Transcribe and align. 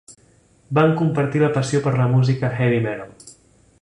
Van 0.77 0.93
compartir 1.01 1.43
la 1.43 1.51
passió 1.57 1.83
per 1.89 1.93
la 1.99 2.09
música 2.15 2.51
heavy-metal. 2.61 3.13